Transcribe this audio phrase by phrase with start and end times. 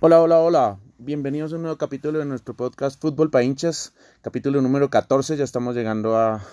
[0.00, 0.78] Hola, hola, hola.
[0.98, 5.36] Bienvenidos a un nuevo capítulo de nuestro podcast Fútbol para hinchas, capítulo número 14.
[5.36, 6.44] Ya estamos llegando a,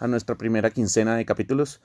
[0.00, 1.82] nuestra primera quincena de capítulos.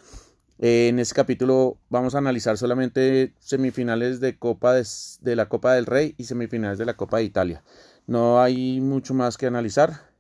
[0.60, 5.86] Eh, en este capítulo vamos a analizar solamente semifinales de, Copa de la Copa del
[5.86, 7.64] Rey y semifinales de la Copa de Italia.
[8.08, 10.11] No hay mucho más que analizar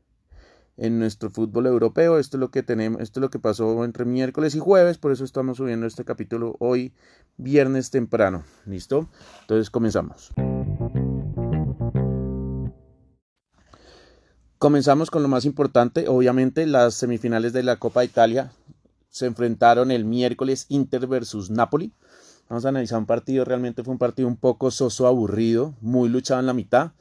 [0.82, 2.18] en nuestro fútbol europeo.
[2.18, 5.12] Esto es lo que tenemos, esto es lo que pasó entre miércoles y jueves, por
[5.12, 6.91] eso estamos subiendo este capítulo hoy
[7.38, 8.44] viernes temprano.
[8.66, 9.07] ¿Listo?
[9.41, 10.31] Entonces comenzamos.
[14.57, 18.52] Comenzamos con lo más importante, obviamente las semifinales de la Copa de Italia
[19.09, 21.93] se enfrentaron el miércoles Inter versus Napoli.
[22.49, 26.40] Vamos a analizar un partido, realmente fue un partido un poco soso, aburrido, muy luchado
[26.40, 26.91] en la mitad,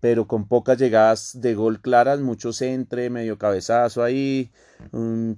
[0.00, 4.50] pero con pocas llegadas de gol claras, mucho centre, medio cabezazo ahí,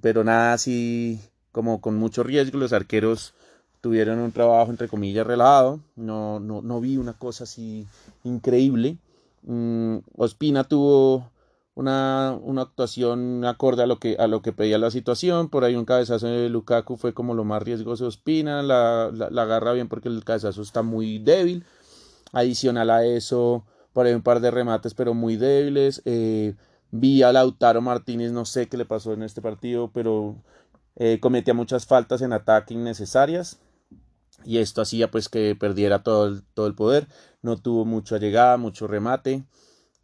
[0.01, 1.21] pero nada así
[1.53, 2.59] como con mucho riesgo.
[2.59, 3.35] Los arqueros
[3.81, 7.87] tuvieron un trabajo entre comillas relajado, no, no, no vi una cosa así
[8.25, 8.99] increíble.
[9.43, 11.31] Mm, Ospina tuvo
[11.75, 15.49] una, una, actuación acorde a lo, que, a lo que pedía la situación.
[15.49, 18.63] Por ahí un cabezazo de Lukaku fue como lo más riesgoso de Ospina.
[18.63, 21.65] La, la, agarra bien porque el cabezazo está muy débil.
[22.33, 26.03] Adicional a eso, por ahí un par de remates, pero muy débiles.
[26.05, 26.55] Eh,
[26.91, 30.37] vi a Lautaro Martínez, no sé qué le pasó en este partido, pero
[30.97, 33.59] eh, cometía muchas faltas en ataque innecesarias.
[34.45, 37.09] Y esto hacía pues que perdiera todo el, todo el poder.
[37.43, 39.45] No tuvo mucha llegada, mucho remate.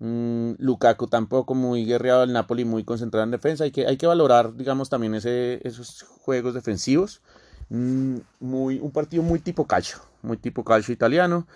[0.00, 3.64] Mm, Lukaku tampoco muy guerreado, el Napoli muy concentrado en defensa.
[3.64, 7.22] Hay que, hay que valorar, digamos, también ese, esos juegos defensivos.
[7.70, 11.46] Mm, muy, un partido muy tipo calcio, muy tipo calcio italiano.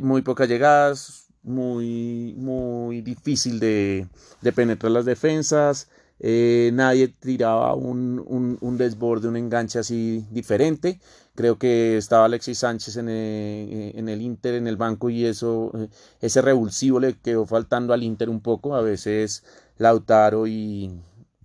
[0.00, 4.06] muy pocas llegadas, muy, muy difícil de,
[4.42, 5.88] de penetrar las defensas.
[6.18, 8.24] Eh, nadie tiraba un,
[8.60, 11.00] un, desborde, un enganche así diferente.
[11.34, 15.26] Creo que estaba Alexis Sánchez en el, eh, en el Inter, en el banco, y
[15.26, 15.88] eso, eh,
[16.20, 18.74] ese revulsivo le quedó faltando al Inter un poco.
[18.74, 19.44] A veces
[19.78, 21.00] Lautaro y,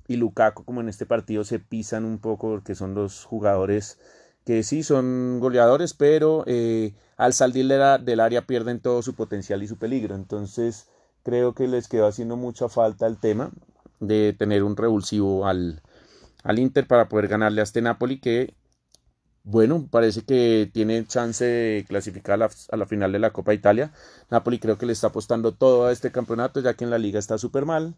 [0.07, 4.00] y Lukaku, como en este partido, se pisan un poco porque son dos jugadores
[4.46, 6.46] que sí son goleadores, pero
[7.18, 10.16] al salir del área pierden todo su potencial y su peligro.
[10.16, 10.88] Entonces
[11.24, 13.52] creo que les quedó haciendo mucha falta el tema
[14.00, 15.81] de tener un revulsivo al,
[16.44, 18.56] al Inter para poder ganarle a este Napoli que,
[19.44, 23.53] bueno, parece que tiene chance de clasificar a la, a la, final de la Copa
[23.53, 23.94] Italia.
[24.29, 27.19] Napoli creo que le está apostando todo a este campeonato ya que en la liga
[27.19, 27.96] está súper mal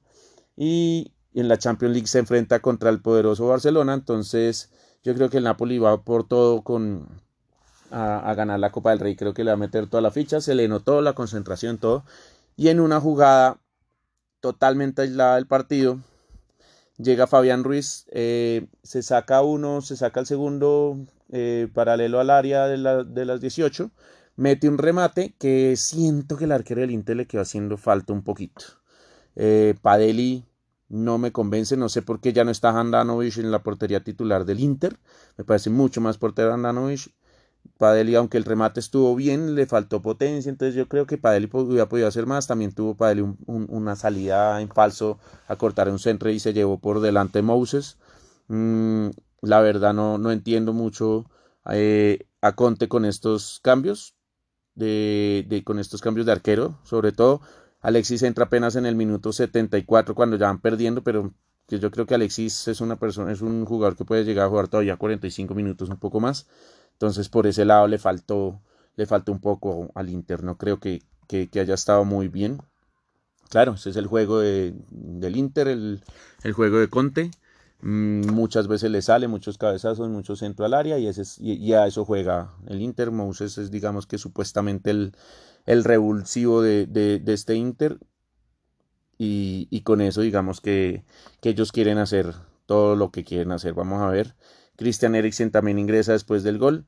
[0.58, 4.70] y en la Champions League se enfrenta contra el poderoso Barcelona, entonces
[5.04, 7.08] yo creo que el Napoli va por todo con
[7.92, 10.42] a, ganar la Copa del Rey, creo que le va a meter toda la ficha,
[10.42, 12.04] se le notó la concentración, todo,
[12.56, 13.60] y en una jugada
[14.40, 16.00] totalmente aislada del partido.
[16.98, 20.98] Llega Fabián Ruiz, eh, se saca uno, se saca el segundo
[21.32, 23.92] eh, paralelo al área de, las 18,
[24.36, 28.24] mete un remate que siento que el arquero del Inter le quedó haciendo falta un
[28.24, 28.66] poquito.
[29.36, 30.46] Eh, Padeli
[30.94, 34.46] no me convence, no sé por qué ya no está Handanovic en la portería titular
[34.46, 34.98] del Inter,
[35.38, 37.12] me parece mucho más portero Handanovic.
[37.78, 41.88] Padeli, aunque el remate estuvo bien, le faltó potencia, entonces yo creo que Padeli hubiera
[41.88, 42.46] podido hacer más.
[42.46, 45.18] También tuvo Padeli una salida en falso
[45.48, 47.98] a cortar un centro y se llevó por delante Moses.
[48.50, 49.08] Mm,
[49.42, 51.26] la verdad no, no entiendo mucho
[51.72, 54.16] eh, a Conte con estos cambios,
[54.76, 57.42] de, de, con estos cambios de arquero, sobre todo.
[57.84, 61.34] Alexis entra apenas en el minuto 74 cuando ya van perdiendo, pero
[61.68, 64.70] yo creo que Alexis es una persona, es un jugador que puede llegar a jugar
[64.70, 66.48] todavía 45 minutos, un poco más.
[66.94, 68.62] Entonces por ese lado le faltó,
[68.96, 70.44] le faltó un poco al Inter.
[70.44, 72.62] No creo que, que, haya estado muy bien.
[73.50, 76.02] Claro, ese es el juego de, del Inter, el,
[76.44, 77.32] el, juego de Conte.
[77.86, 81.86] Mm, muchas veces le sale, muchos cabezazos, mucho centro al área y, es, y, a
[81.86, 83.12] eso juega el Inter.
[83.12, 85.14] Moses es digamos que supuestamente el,
[85.66, 88.00] el revulsivo de, de, de este Inter.
[89.18, 91.04] Y, y, con eso digamos que,
[91.42, 92.34] que ellos quieren hacer
[92.66, 93.74] todo lo que quieren hacer.
[93.74, 94.36] Vamos a ver
[94.78, 96.86] Christian Eriksen también ingresa después del gol.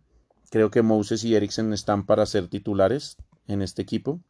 [0.50, 3.18] Creo que Moses y Eriksen están para ser titulares
[3.48, 4.22] en este equipo.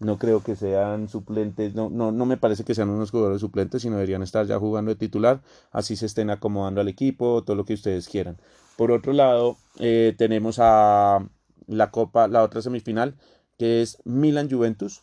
[0.00, 3.82] No creo que sean suplentes, no, no, no me parece que sean unos jugadores suplentes,
[3.82, 5.40] sino deberían estar ya jugando de titular,
[5.72, 8.36] así se estén acomodando al equipo, todo lo que ustedes quieran.
[8.76, 11.18] Por otro lado, eh, tenemos a
[11.66, 13.16] la Copa, la otra semifinal,
[13.58, 15.02] que es Milan Juventus.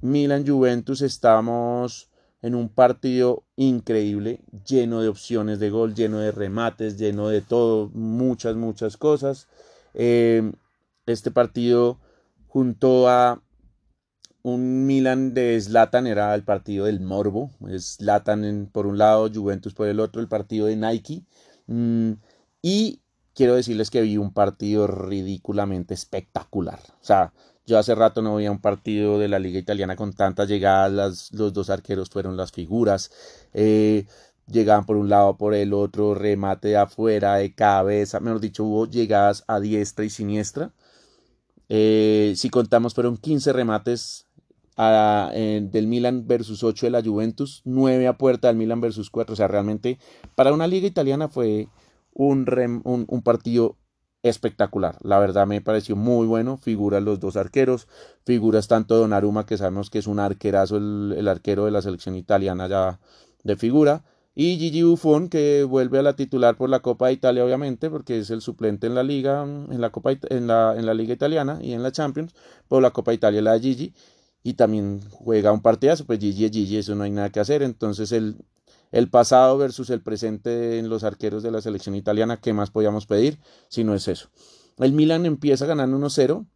[0.00, 2.08] Milan Juventus estamos
[2.42, 7.90] en un partido increíble, lleno de opciones de gol, lleno de remates, lleno de todo,
[7.92, 9.48] muchas, muchas cosas.
[9.94, 10.52] Eh,
[11.06, 11.98] este partido
[12.46, 13.42] junto a
[14.46, 17.50] un Milan de Zlatan era el partido del Morbo.
[17.80, 21.24] Zlatan por un lado, Juventus por el otro, el partido de Nike.
[21.66, 22.12] Mm,
[22.62, 23.00] y
[23.34, 26.78] quiero decirles que vi un partido ridículamente espectacular.
[27.00, 27.32] O sea,
[27.66, 31.52] yo hace rato no veía un partido de la liga italiana con tantas llegadas, los
[31.52, 33.10] dos arqueros fueron las figuras.
[33.52, 34.06] Eh,
[34.46, 38.86] llegaban por un lado, por el otro, remate de afuera, de cabeza, mejor dicho, hubo
[38.86, 40.72] llegadas a diestra y siniestra.
[41.68, 44.25] Eh, si contamos, fueron 15 remates
[44.76, 49.32] del Milan versus 8 de la Juventus, 9 a puerta del Milan versus 4.
[49.32, 49.98] O sea, realmente
[50.34, 51.68] para una liga italiana fue
[52.12, 52.46] un,
[52.84, 53.76] un, partido
[54.22, 54.98] espectacular.
[55.02, 56.56] La verdad me pareció muy bueno.
[56.56, 57.88] Figuras los dos arqueros,
[58.24, 62.14] figuras tanto Donnarumma, que sabemos que es un arquerazo, el, el arquero de la selección
[62.16, 63.00] italiana ya
[63.44, 64.04] de figura.
[64.38, 68.18] Y Gigi Buffon, que vuelve a la titular por la Copa de Italia, obviamente, porque
[68.18, 71.58] es el suplente en la liga, en la Copa en la, en la Liga Italiana
[71.62, 72.34] y en la Champions,
[72.68, 73.94] por la Copa de Italia la de Gigi.
[74.46, 77.64] Y también juega un partidazo, pues Gigi es Gigi, eso no hay nada que hacer.
[77.64, 78.36] Entonces el,
[78.92, 83.06] el pasado versus el presente en los arqueros de la selección italiana, ¿qué más podíamos
[83.06, 84.28] pedir si no es eso?
[84.78, 86.46] El Milan empieza ganando 1-0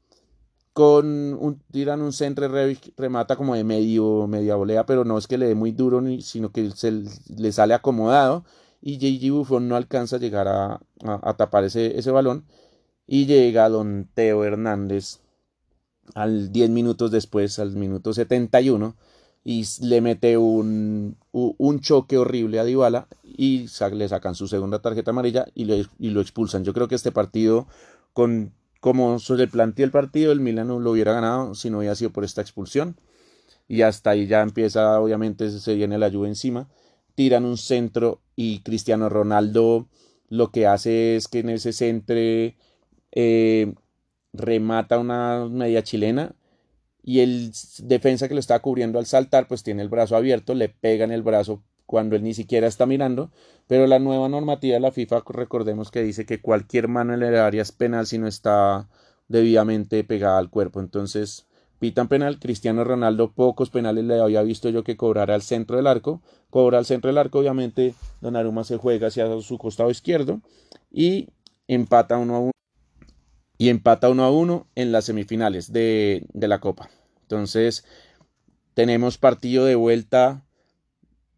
[0.73, 2.49] con un, tiran un centro
[2.97, 6.53] remata como de medio, media volea, pero no es que le dé muy duro, sino
[6.53, 8.45] que se le sale acomodado
[8.81, 9.33] y J.G.
[9.33, 12.45] Buffon no alcanza a llegar a, a, tapar ese, ese, balón
[13.09, 15.19] y llega don Teo Hernández
[16.15, 18.97] al 10 minutos después, al minuto 71
[19.43, 25.13] y le mete un, un choque horrible a Dybala y le sacan su segunda tarjeta
[25.13, 26.65] amarilla y lo, y lo expulsan.
[26.65, 27.67] Yo creo que este partido
[28.13, 31.95] con como se le planteó el partido, el Milan lo hubiera ganado si no hubiera
[31.95, 32.97] sido por esta expulsión.
[33.69, 36.69] Y hasta ahí ya empieza, obviamente, se viene la lluvia encima.
[37.15, 39.87] Tiran un centro y Cristiano Ronaldo
[40.29, 42.17] lo que hace es que en ese centro
[43.13, 43.75] eh,
[44.33, 46.35] remata una media chilena
[47.03, 50.69] y el defensa que lo está cubriendo al saltar pues tiene el brazo abierto, le
[50.69, 53.33] pega en el brazo cuando él ni siquiera está mirando,
[53.67, 57.35] pero la nueva normativa de la FIFA, recordemos que dice que cualquier mano en el
[57.35, 58.89] área es penal si no está
[59.27, 60.79] debidamente pegada al cuerpo.
[60.79, 61.49] Entonces,
[61.81, 65.89] pitan penal, Cristiano Ronaldo pocos penales le había visto yo que cobrara al centro del
[65.89, 70.41] arco, cobra al centro del arco, obviamente Donnarumma se juega hacia su costado izquierdo
[70.93, 71.31] y
[71.67, 72.53] empata uno a uno
[73.61, 76.89] y empata uno a uno en las semifinales de, de la Copa.
[77.21, 77.85] Entonces,
[78.73, 80.47] tenemos partido de vuelta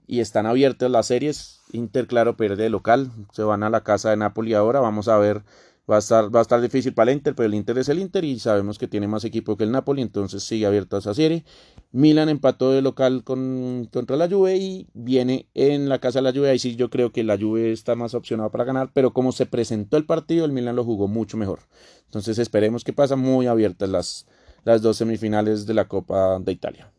[0.06, 1.62] y están abiertas las series.
[1.72, 3.10] Inter, claro, pierde local.
[3.32, 4.78] Se van a la casa de Napoli ahora.
[4.78, 5.42] Vamos a ver.
[5.90, 7.98] Va a, estar, va a estar difícil para el Inter, pero el Inter es el
[7.98, 11.44] Inter y sabemos que tiene más equipo que el Napoli, entonces sigue abierta esa serie.
[11.90, 16.32] Milan empató de local con, contra la Juve y viene en la casa de la
[16.32, 16.50] Juve.
[16.50, 19.44] Ahí sí yo creo que la Juve está más opcionada para ganar, pero como se
[19.44, 21.58] presentó el partido, el Milan lo jugó mucho mejor.
[22.04, 24.26] Entonces esperemos que pasa muy abiertas las,
[24.64, 26.92] las dos semifinales de la Copa de Italia.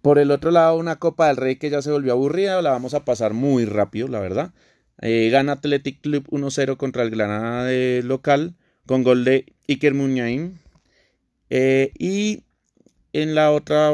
[0.00, 2.94] Por el otro lado, una Copa del Rey que ya se volvió aburrida, la vamos
[2.94, 4.54] a pasar muy rápido, la verdad.
[5.00, 8.54] Eh, gana Athletic Club 1-0 contra el Granada de local
[8.86, 10.58] con gol de Iker Muñain.
[11.50, 12.44] Eh, y
[13.12, 13.90] en la otra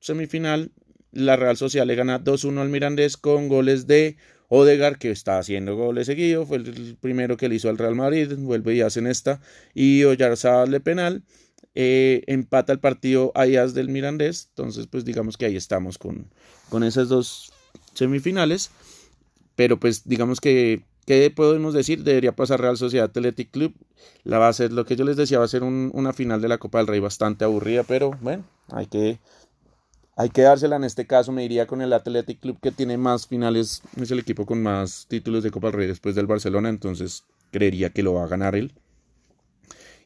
[0.00, 0.70] semifinal,
[1.12, 4.16] la Real Social le gana 2-1 al Mirandés con goles de
[4.48, 8.32] Odegar, que está haciendo goles seguidos, fue el primero que le hizo al Real Madrid,
[8.38, 9.40] vuelve y hacen esta,
[9.74, 11.22] y Oyarzabal de penal.
[11.74, 14.48] Eh, empata el partido Ayas del Mirandés.
[14.48, 16.26] Entonces, pues digamos que ahí estamos con,
[16.70, 17.52] con esas dos
[17.94, 18.70] semifinales.
[19.58, 22.04] Pero pues digamos que, ¿qué podemos decir?
[22.04, 23.74] Debería pasar Real Sociedad Athletic Club.
[24.22, 26.46] La va a ser, lo que yo les decía, va a ser una final de
[26.46, 29.18] la Copa del Rey bastante aburrida, pero bueno, hay que,
[30.14, 31.32] hay que dársela en este caso.
[31.32, 35.06] Me iría con el Athletic Club que tiene más finales, es el equipo con más
[35.08, 38.54] títulos de Copa del Rey después del Barcelona, entonces creería que lo va a ganar
[38.54, 38.72] él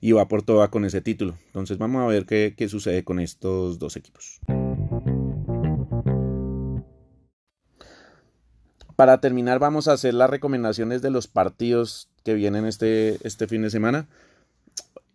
[0.01, 1.35] y va por toda con ese título.
[1.49, 4.41] Entonces vamos a ver qué, qué sucede con estos dos equipos.
[8.97, 13.63] Para terminar vamos a hacer las recomendaciones de los partidos que vienen este, este fin
[13.63, 14.09] de semana.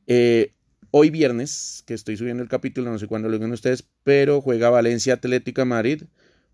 [0.07, 0.53] Eh,
[0.91, 4.69] hoy viernes, que estoy subiendo el capítulo, no sé cuándo lo ven ustedes, pero juega
[4.69, 6.03] Valencia Atlético de Madrid.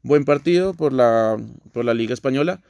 [0.01, 1.37] Buen partido por la,
[1.71, 2.61] por la Liga Española.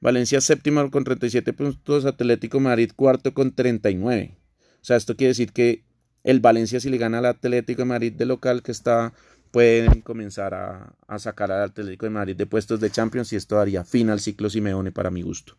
[0.00, 4.36] Valencia séptimo con 37 puntos, Atlético Madrid cuarto con 39.
[4.82, 5.84] O sea, esto quiere decir que
[6.24, 9.12] el Valencia si le gana al Atlético Madrid de local que está,
[9.52, 13.84] pueden comenzar a, sacar al Atlético de Madrid de puestos de Champions y esto daría
[13.84, 15.56] fin al ciclo Simeone para mi gusto.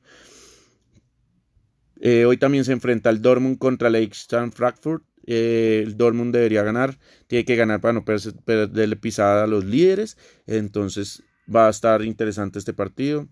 [2.01, 5.03] Eh, hoy también se enfrenta el Dortmund contra el Eintracht Frankfurt.
[5.25, 6.97] Eh, el Dortmund debería ganar,
[7.27, 10.17] tiene que ganar para no perderle pisada a los líderes.
[10.47, 11.23] Entonces
[11.53, 13.29] va a estar interesante este partido.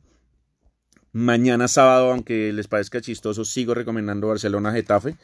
[1.12, 5.18] Mañana sábado, aunque les parezca chistoso, sigo recomendando Barcelona-Getafe.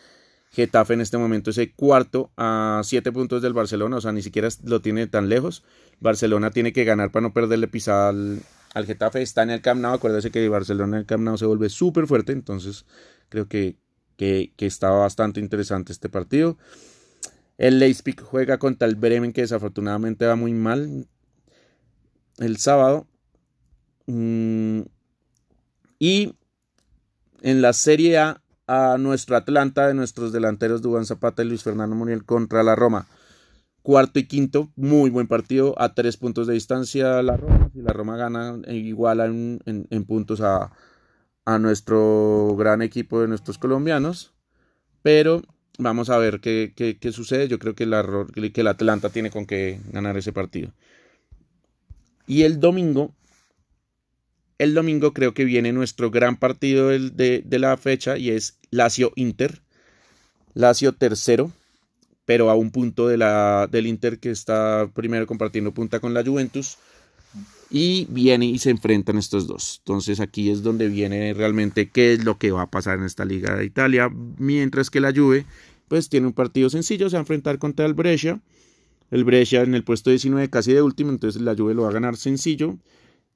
[0.51, 4.22] Getafe en este momento es el cuarto a siete puntos del Barcelona, o sea, ni
[4.22, 5.63] siquiera lo tiene tan lejos.
[6.00, 8.42] Barcelona tiene que ganar para no perderle pisada al,
[8.74, 9.22] al Getafe.
[9.22, 12.86] Está en el Camp acuérdese que Barcelona en el Camp se vuelve súper fuerte, entonces
[13.30, 13.77] creo que,
[14.16, 16.58] que, que está bastante interesante este partido.
[17.58, 21.08] El Leipzig juega contra el Bremen, que desafortunadamente va muy mal
[22.38, 23.08] el sábado.
[24.06, 24.82] Mm,
[26.00, 26.36] y
[27.42, 31.96] en la Serie A, a nuestro Atlanta de nuestros delanteros Dubán Zapata y Luis Fernando
[31.96, 33.08] Muriel contra la Roma.
[33.82, 37.70] Cuarto y quinto, muy buen partido, a tres puntos de distancia la Roma.
[37.74, 40.74] Si la Roma gana, e iguala en, puntos a,
[41.46, 44.34] a, nuestro gran equipo de nuestros colombianos.
[45.02, 45.42] Pero
[45.80, 47.48] vamos a ver qué, qué, qué sucede.
[47.48, 48.06] Yo creo que, la,
[48.54, 50.74] que el Atlanta tiene con qué ganar ese partido.
[52.26, 53.16] Y el domingo
[54.58, 59.62] el domingo creo que viene nuestro gran partido de, la fecha y es Lazio Inter.
[60.54, 61.52] Lazio tercero,
[62.26, 66.24] pero a un punto de la, del Inter que está primero compartiendo punta con la
[66.24, 66.78] Juventus.
[67.70, 69.80] Y viene y se enfrentan estos dos.
[69.80, 73.26] Entonces aquí es donde viene realmente qué es lo que va a pasar en esta
[73.26, 74.10] Liga de Italia.
[74.38, 75.46] Mientras que la Juve
[75.88, 78.40] pues tiene un partido sencillo, se va a enfrentar contra el Brescia.
[79.12, 81.94] El Brescia en el puesto 19 casi de último, entonces la Juve lo va a
[81.94, 82.78] ganar sencillo.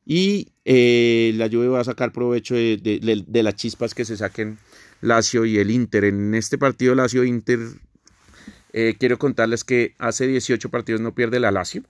[0.05, 4.57] Y eh, la Juve va a sacar provecho de, las chispas que se saquen
[5.01, 6.05] Lazio y el Inter.
[6.05, 7.59] En este partido Lazio-Inter,
[8.73, 11.83] eh, quiero contarles que hace 18 partidos no pierde la Lazio.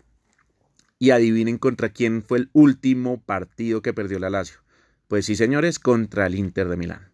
[0.99, 4.57] Y adivinen contra quién fue el último partido que perdió la Lazio.
[5.07, 7.11] Pues sí, señores, contra el Inter de Milán.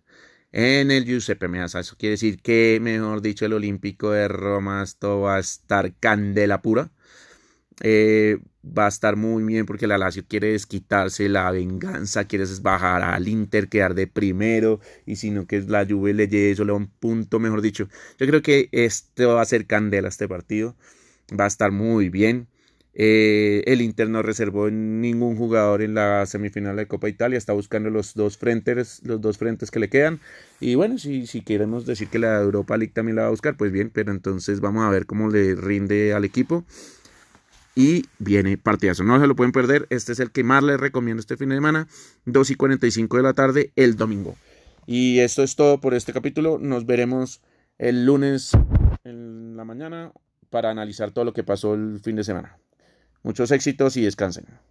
[0.52, 1.80] En el Giuseppe Meazza.
[1.80, 6.62] Eso quiere decir que, mejor dicho, el Olímpico de Roma esto va a estar candela
[6.62, 6.92] pura.
[7.82, 8.40] Eh,
[8.78, 13.28] va a estar muy bien porque la Lazio quiere desquitarse la venganza, quiere bajar al
[13.28, 16.88] Inter, quedar de primero y si no que la Juve le llegue solo a un
[16.88, 17.88] punto, mejor dicho.
[18.20, 20.76] Yo creo que esto va a ser candela este partido,
[21.38, 22.48] va a estar muy bien.
[23.00, 27.92] Eh, el Inter no reservó ningún jugador en la semifinal de Copa Italia, está buscando
[27.92, 30.20] los dos frentes, los dos frentes que le quedan.
[30.60, 33.56] Y bueno, si, si queremos decir que la Europa League también la va a buscar,
[33.56, 36.66] pues bien, pero entonces vamos a ver cómo le rinde al equipo
[37.78, 39.04] y viene partidazo.
[39.04, 39.86] No se lo pueden perder.
[39.92, 41.88] Este es el que más les recomiendo este fin de semana.
[42.26, 44.36] 2 y 45 de la tarde el domingo.
[44.88, 46.58] Y esto es todo por este capítulo.
[46.58, 47.40] Nos veremos
[47.78, 48.54] el lunes
[49.04, 50.12] en la mañana
[50.50, 52.58] para analizar todo lo que pasó el fin de semana.
[53.22, 54.46] Muchos éxitos y descansen.